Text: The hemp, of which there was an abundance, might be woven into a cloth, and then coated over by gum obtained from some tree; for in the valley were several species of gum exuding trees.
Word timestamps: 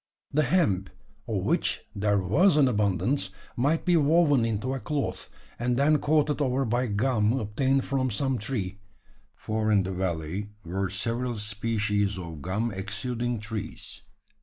The 0.33 0.41
hemp, 0.41 0.89
of 1.27 1.43
which 1.43 1.81
there 1.93 2.17
was 2.17 2.57
an 2.57 2.67
abundance, 2.67 3.29
might 3.55 3.85
be 3.85 3.95
woven 3.97 4.45
into 4.45 4.73
a 4.73 4.79
cloth, 4.79 5.29
and 5.59 5.77
then 5.77 5.99
coated 5.99 6.41
over 6.41 6.65
by 6.65 6.87
gum 6.87 7.33
obtained 7.39 7.85
from 7.85 8.09
some 8.09 8.39
tree; 8.39 8.79
for 9.35 9.71
in 9.71 9.83
the 9.83 9.93
valley 9.93 10.49
were 10.65 10.89
several 10.89 11.35
species 11.35 12.17
of 12.17 12.41
gum 12.41 12.71
exuding 12.71 13.39
trees. 13.39 14.01